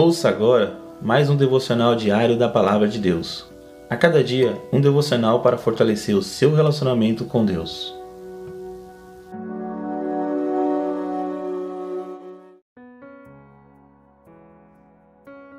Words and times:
Ouça 0.00 0.28
agora 0.28 0.78
mais 1.02 1.28
um 1.28 1.34
devocional 1.34 1.96
diário 1.96 2.38
da 2.38 2.48
Palavra 2.48 2.86
de 2.86 3.00
Deus. 3.00 3.44
A 3.90 3.96
cada 3.96 4.22
dia, 4.22 4.56
um 4.72 4.80
devocional 4.80 5.42
para 5.42 5.58
fortalecer 5.58 6.14
o 6.14 6.22
seu 6.22 6.54
relacionamento 6.54 7.24
com 7.24 7.44
Deus. 7.44 7.92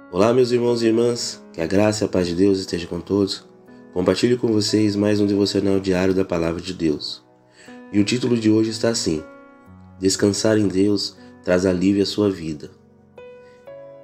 Olá, 0.09 0.33
meus 0.33 0.53
irmãos 0.53 0.81
e 0.81 0.85
irmãs, 0.85 1.43
que 1.51 1.59
a 1.59 1.67
graça 1.67 2.05
e 2.05 2.07
a 2.07 2.09
paz 2.09 2.25
de 2.25 2.33
Deus 2.33 2.59
esteja 2.59 2.87
com 2.87 3.01
todos. 3.01 3.45
Compartilho 3.93 4.39
com 4.39 4.47
vocês 4.53 4.95
mais 4.95 5.19
um 5.19 5.27
devocional 5.27 5.81
diário 5.81 6.13
da 6.13 6.23
Palavra 6.23 6.61
de 6.61 6.73
Deus. 6.73 7.21
E 7.91 7.99
o 7.99 8.05
título 8.05 8.39
de 8.39 8.49
hoje 8.49 8.69
está 8.69 8.87
assim: 8.87 9.21
Descansar 9.99 10.57
em 10.57 10.69
Deus 10.69 11.17
traz 11.43 11.65
alívio 11.65 12.03
à 12.03 12.05
sua 12.05 12.31
vida. 12.31 12.78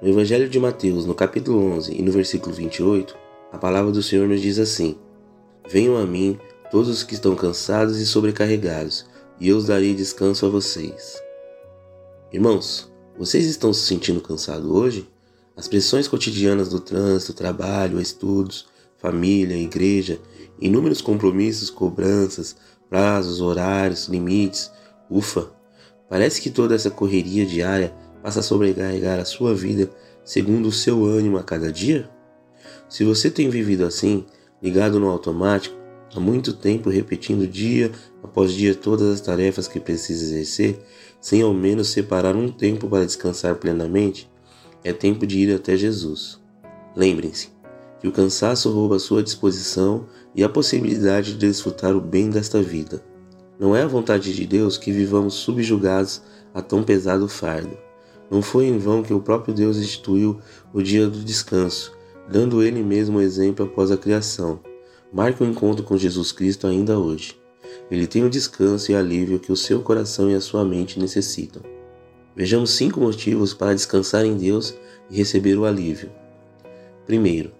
No 0.02 0.10
Evangelho 0.10 0.46
de 0.46 0.60
Mateus, 0.60 1.06
no 1.06 1.14
capítulo 1.14 1.58
11 1.72 1.94
e 1.94 2.02
no 2.02 2.12
versículo 2.12 2.54
28, 2.54 3.16
a 3.50 3.56
palavra 3.56 3.90
do 3.90 4.02
Senhor 4.02 4.28
nos 4.28 4.42
diz 4.42 4.58
assim: 4.58 4.98
Venham 5.66 5.96
a 5.96 6.04
mim 6.04 6.38
todos 6.70 6.90
os 6.90 7.02
que 7.02 7.14
estão 7.14 7.34
cansados 7.34 7.98
e 7.98 8.04
sobrecarregados, 8.04 9.06
e 9.40 9.48
eu 9.48 9.56
os 9.56 9.64
darei 9.64 9.94
descanso 9.94 10.44
a 10.44 10.50
vocês. 10.50 11.18
Irmãos, 12.30 12.92
vocês 13.18 13.46
estão 13.46 13.72
se 13.72 13.86
sentindo 13.86 14.20
cansados 14.20 14.70
hoje? 14.70 15.08
As 15.56 15.66
pressões 15.66 16.06
cotidianas 16.06 16.68
do 16.68 16.78
trânsito, 16.78 17.32
trabalho, 17.32 17.98
estudos, 17.98 18.66
família, 18.98 19.56
igreja, 19.56 20.20
inúmeros 20.60 21.00
compromissos, 21.00 21.70
cobranças, 21.70 22.54
prazos, 22.90 23.40
horários, 23.40 24.08
limites, 24.08 24.70
ufa, 25.10 25.50
parece 26.06 26.42
que 26.42 26.50
toda 26.50 26.74
essa 26.74 26.90
correria 26.90 27.46
diária 27.46 27.94
passa 28.26 28.40
a 28.40 28.42
sobrecarregar 28.42 29.20
a 29.20 29.24
sua 29.24 29.54
vida 29.54 29.88
segundo 30.24 30.66
o 30.66 30.72
seu 30.72 31.04
ânimo 31.04 31.38
a 31.38 31.44
cada 31.44 31.70
dia? 31.70 32.10
Se 32.88 33.04
você 33.04 33.30
tem 33.30 33.48
vivido 33.48 33.84
assim, 33.84 34.26
ligado 34.60 34.98
no 34.98 35.08
automático, 35.08 35.76
há 36.12 36.18
muito 36.18 36.52
tempo 36.52 36.90
repetindo 36.90 37.46
dia 37.46 37.92
após 38.24 38.52
dia 38.52 38.74
todas 38.74 39.14
as 39.14 39.20
tarefas 39.20 39.68
que 39.68 39.78
precisa 39.78 40.24
exercer, 40.24 40.76
sem 41.20 41.40
ao 41.40 41.54
menos 41.54 41.90
separar 41.90 42.34
um 42.34 42.50
tempo 42.50 42.88
para 42.88 43.06
descansar 43.06 43.54
plenamente, 43.54 44.28
é 44.82 44.92
tempo 44.92 45.24
de 45.24 45.38
ir 45.38 45.54
até 45.54 45.76
Jesus. 45.76 46.40
Lembrem-se 46.96 47.50
que 48.00 48.08
o 48.08 48.12
cansaço 48.12 48.72
rouba 48.72 48.96
a 48.96 48.98
sua 48.98 49.22
disposição 49.22 50.04
e 50.34 50.42
a 50.42 50.48
possibilidade 50.48 51.34
de 51.34 51.46
desfrutar 51.46 51.94
o 51.94 52.00
bem 52.00 52.28
desta 52.28 52.60
vida. 52.60 53.04
Não 53.56 53.76
é 53.76 53.82
a 53.82 53.86
vontade 53.86 54.34
de 54.34 54.44
Deus 54.44 54.76
que 54.76 54.90
vivamos 54.90 55.34
subjugados 55.34 56.22
a 56.52 56.60
tão 56.60 56.82
pesado 56.82 57.28
fardo. 57.28 57.85
Não 58.30 58.42
foi 58.42 58.66
em 58.66 58.78
vão 58.78 59.02
que 59.02 59.14
o 59.14 59.20
próprio 59.20 59.54
Deus 59.54 59.76
instituiu 59.76 60.40
o 60.72 60.82
dia 60.82 61.06
do 61.06 61.18
descanso, 61.18 61.92
dando 62.28 62.62
ele 62.62 62.82
mesmo 62.82 63.20
exemplo 63.20 63.66
após 63.66 63.90
a 63.90 63.96
criação. 63.96 64.60
Marque 65.12 65.42
o 65.42 65.46
um 65.46 65.50
encontro 65.50 65.84
com 65.84 65.96
Jesus 65.96 66.32
Cristo 66.32 66.66
ainda 66.66 66.98
hoje. 66.98 67.38
Ele 67.90 68.06
tem 68.06 68.24
o 68.24 68.30
descanso 68.30 68.90
e 68.90 68.94
alívio 68.94 69.38
que 69.38 69.52
o 69.52 69.56
seu 69.56 69.80
coração 69.80 70.30
e 70.30 70.34
a 70.34 70.40
sua 70.40 70.64
mente 70.64 70.98
necessitam. 70.98 71.62
Vejamos 72.34 72.70
cinco 72.70 73.00
motivos 73.00 73.54
para 73.54 73.74
descansar 73.74 74.24
em 74.24 74.36
Deus 74.36 74.74
e 75.08 75.16
receber 75.16 75.56
o 75.56 75.64
alívio. 75.64 76.10
Primeiro, 77.06 77.52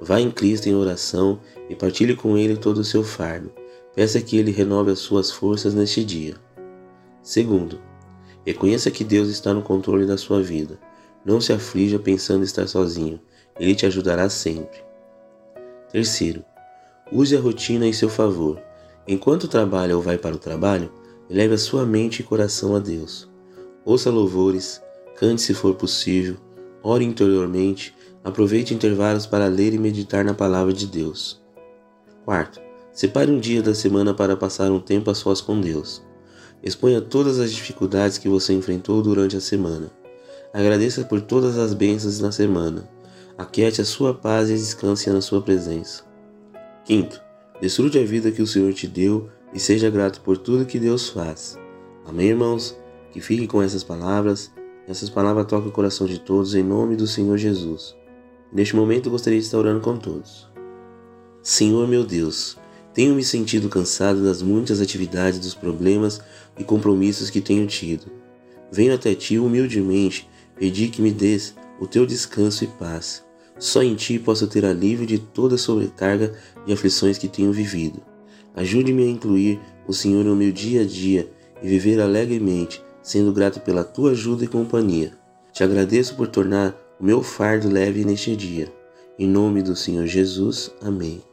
vá 0.00 0.20
em 0.20 0.30
Cristo 0.30 0.68
em 0.68 0.74
oração 0.74 1.40
e 1.70 1.74
partilhe 1.74 2.16
com 2.16 2.36
Ele 2.36 2.56
todo 2.56 2.78
o 2.78 2.84
seu 2.84 3.04
fardo. 3.04 3.50
Peça 3.94 4.20
que 4.20 4.36
Ele 4.36 4.50
renove 4.50 4.90
as 4.90 4.98
suas 4.98 5.30
forças 5.30 5.74
neste 5.74 6.04
dia. 6.04 6.34
Segundo, 7.22 7.80
Reconheça 8.48 8.90
que 8.90 9.04
Deus 9.04 9.28
está 9.28 9.52
no 9.52 9.60
controle 9.60 10.06
da 10.06 10.16
sua 10.16 10.40
vida. 10.42 10.80
Não 11.22 11.38
se 11.38 11.52
aflija 11.52 11.98
pensando 11.98 12.44
estar 12.44 12.66
sozinho. 12.66 13.20
Ele 13.60 13.74
te 13.74 13.84
ajudará 13.84 14.30
sempre. 14.30 14.78
Terceiro, 15.92 16.42
use 17.12 17.36
a 17.36 17.40
rotina 17.40 17.86
em 17.86 17.92
seu 17.92 18.08
favor. 18.08 18.58
Enquanto 19.06 19.48
trabalha 19.48 19.94
ou 19.94 20.00
vai 20.00 20.16
para 20.16 20.34
o 20.34 20.38
trabalho, 20.38 20.90
leve 21.28 21.52
a 21.52 21.58
sua 21.58 21.84
mente 21.84 22.20
e 22.20 22.22
coração 22.22 22.74
a 22.74 22.78
Deus. 22.78 23.28
Ouça 23.84 24.08
louvores, 24.10 24.80
cante 25.18 25.42
se 25.42 25.52
for 25.52 25.74
possível, 25.74 26.38
ore 26.82 27.04
interiormente, 27.04 27.94
aproveite 28.24 28.72
intervalos 28.72 29.26
para 29.26 29.46
ler 29.46 29.74
e 29.74 29.78
meditar 29.78 30.24
na 30.24 30.32
palavra 30.32 30.72
de 30.72 30.86
Deus. 30.86 31.38
Quarto, 32.24 32.62
separe 32.94 33.30
um 33.30 33.38
dia 33.38 33.62
da 33.62 33.74
semana 33.74 34.14
para 34.14 34.38
passar 34.38 34.70
um 34.70 34.80
tempo 34.80 35.10
a 35.10 35.14
sós 35.14 35.42
com 35.42 35.60
Deus. 35.60 36.07
Exponha 36.62 37.00
todas 37.00 37.38
as 37.38 37.52
dificuldades 37.52 38.18
que 38.18 38.28
você 38.28 38.52
enfrentou 38.52 39.00
durante 39.02 39.36
a 39.36 39.40
semana. 39.40 39.90
Agradeça 40.52 41.04
por 41.04 41.20
todas 41.20 41.56
as 41.58 41.74
bênçãos 41.74 42.20
na 42.20 42.32
semana. 42.32 42.88
Aquiete 43.36 43.80
a 43.80 43.84
sua 43.84 44.12
paz 44.12 44.50
e 44.50 44.54
descanse 44.54 45.08
na 45.10 45.20
sua 45.20 45.40
presença. 45.40 46.02
Quinto, 46.84 47.20
desfrute 47.60 47.98
a 47.98 48.04
vida 48.04 48.32
que 48.32 48.42
o 48.42 48.46
Senhor 48.46 48.72
te 48.72 48.88
deu 48.88 49.28
e 49.54 49.60
seja 49.60 49.90
grato 49.90 50.20
por 50.22 50.36
tudo 50.36 50.66
que 50.66 50.78
Deus 50.78 51.08
faz. 51.08 51.58
Amém, 52.04 52.28
irmãos? 52.28 52.76
Que 53.12 53.20
fique 53.20 53.46
com 53.46 53.62
essas 53.62 53.84
palavras. 53.84 54.50
Essas 54.88 55.10
palavras 55.10 55.46
tocam 55.46 55.68
o 55.68 55.72
coração 55.72 56.06
de 56.06 56.18
todos 56.18 56.54
em 56.54 56.62
nome 56.62 56.96
do 56.96 57.06
Senhor 57.06 57.36
Jesus. 57.36 57.94
Neste 58.52 58.74
momento 58.74 59.10
gostaria 59.10 59.38
de 59.38 59.44
estar 59.44 59.58
orando 59.58 59.80
com 59.80 59.96
todos. 59.96 60.48
Senhor 61.42 61.86
meu 61.86 62.04
Deus, 62.04 62.56
tenho 62.98 63.14
me 63.14 63.22
sentido 63.22 63.68
cansado 63.68 64.24
das 64.24 64.42
muitas 64.42 64.80
atividades, 64.80 65.38
dos 65.38 65.54
problemas 65.54 66.20
e 66.58 66.64
compromissos 66.64 67.30
que 67.30 67.40
tenho 67.40 67.64
tido. 67.64 68.06
Venho 68.72 68.92
até 68.92 69.14
ti 69.14 69.38
humildemente 69.38 70.28
pedir 70.56 70.88
que 70.88 71.00
me 71.00 71.12
des 71.12 71.54
o 71.78 71.86
teu 71.86 72.04
descanso 72.04 72.64
e 72.64 72.66
paz. 72.66 73.24
Só 73.56 73.84
em 73.84 73.94
ti 73.94 74.18
posso 74.18 74.48
ter 74.48 74.64
alívio 74.64 75.06
de 75.06 75.16
toda 75.16 75.54
a 75.54 75.58
sobrecarga 75.58 76.34
e 76.66 76.72
aflições 76.72 77.16
que 77.16 77.28
tenho 77.28 77.52
vivido. 77.52 78.02
Ajude-me 78.56 79.04
a 79.04 79.08
incluir 79.08 79.60
o 79.86 79.92
Senhor 79.92 80.24
no 80.24 80.34
meu 80.34 80.50
dia 80.50 80.82
a 80.82 80.84
dia 80.84 81.30
e 81.62 81.68
viver 81.68 82.00
alegremente, 82.00 82.82
sendo 83.00 83.32
grato 83.32 83.60
pela 83.60 83.84
tua 83.84 84.10
ajuda 84.10 84.42
e 84.42 84.48
companhia. 84.48 85.12
Te 85.52 85.62
agradeço 85.62 86.16
por 86.16 86.26
tornar 86.26 86.76
o 86.98 87.04
meu 87.04 87.22
fardo 87.22 87.68
leve 87.68 88.04
neste 88.04 88.34
dia. 88.34 88.72
Em 89.16 89.28
nome 89.28 89.62
do 89.62 89.76
Senhor 89.76 90.04
Jesus. 90.08 90.72
Amém. 90.82 91.27